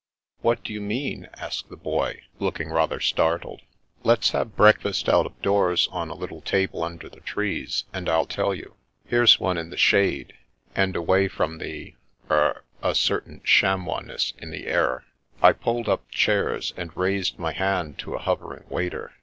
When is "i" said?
15.39-15.51